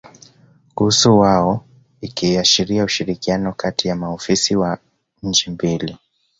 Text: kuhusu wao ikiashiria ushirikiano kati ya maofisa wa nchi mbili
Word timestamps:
kuhusu 0.75 1.19
wao 1.19 1.65
ikiashiria 2.01 2.83
ushirikiano 2.83 3.53
kati 3.53 3.87
ya 3.87 3.95
maofisa 3.95 4.59
wa 4.59 4.77
nchi 5.23 5.51
mbili 5.51 5.97